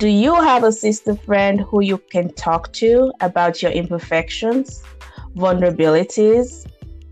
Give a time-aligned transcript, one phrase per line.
[0.00, 4.82] Do you have a sister friend who you can talk to about your imperfections,
[5.36, 6.66] vulnerabilities,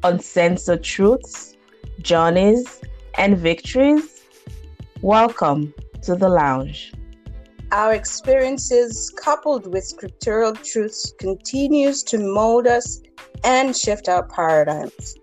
[0.04, 1.54] uncensored truths,
[2.00, 2.80] journeys,
[3.18, 4.22] and victories?
[5.02, 6.94] Welcome to the lounge.
[7.72, 13.02] Our experiences coupled with scriptural truths continues to mold us
[13.44, 15.14] and shift our paradigms.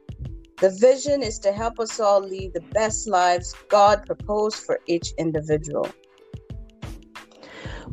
[0.62, 5.14] The vision is to help us all lead the best lives God proposed for each
[5.18, 5.90] individual.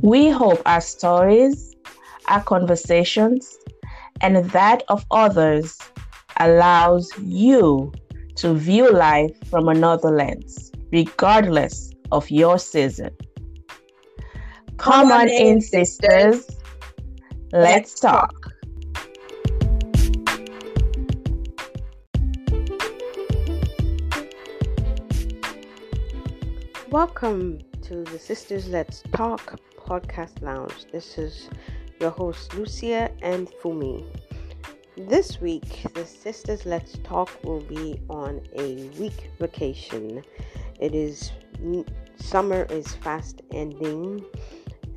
[0.01, 1.77] We hope our stories,
[2.27, 3.59] our conversations,
[4.21, 5.79] and that of others
[6.39, 7.93] allows you
[8.37, 13.11] to view life from another lens, regardless of your season.
[14.79, 16.47] Come, Come on, in, in sisters.
[17.53, 18.51] Let's, talk.
[26.89, 30.87] Welcome to the Sisters Let's Talk podcast lounge.
[30.93, 31.49] This is
[32.01, 34.05] your host, Lucia and Fumi.
[34.97, 40.23] This week, the Sisters Let's Talk will be on a week vacation.
[40.81, 41.33] It is
[42.17, 44.25] summer is fast ending,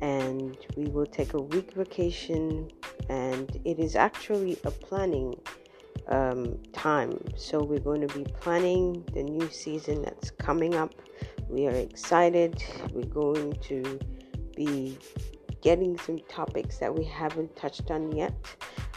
[0.00, 2.70] and we will take a week vacation,
[3.08, 5.34] and it is actually a planning
[6.08, 7.18] um, time.
[7.36, 10.94] So, we're going to be planning the new season that's coming up.
[11.48, 12.62] We are excited.
[12.92, 13.98] We're going to
[14.56, 14.98] be
[15.60, 18.34] getting some topics that we haven't touched on yet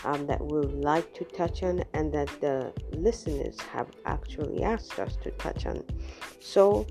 [0.06, 5.00] um, that we would like to touch on and that the listeners have actually asked
[5.00, 5.84] us to touch on.
[6.40, 6.86] So,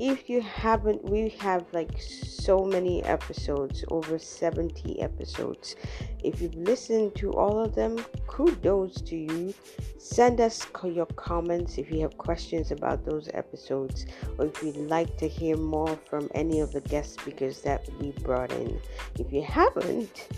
[0.00, 5.76] if you haven't we have like so many episodes over 70 episodes
[6.24, 9.54] if you've listened to all of them kudos to you.
[9.98, 14.06] Send us your comments if you have questions about those episodes
[14.38, 18.10] or if you'd like to hear more from any of the guest speakers that we
[18.22, 18.78] brought in.
[19.18, 20.28] If you haven't